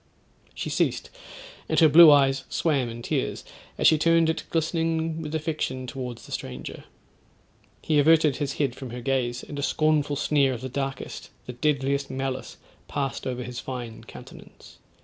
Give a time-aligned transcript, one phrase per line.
[0.55, 1.11] She ceased,
[1.69, 3.45] and her blue eyes swam in tears,
[3.77, 6.85] as she turned it glistening with affection towards the stranger.
[7.83, 11.53] He averted his head from her gaze, and a scornful sneer of the darkest, the
[11.53, 14.79] deadliest malice passed over his fine countenance.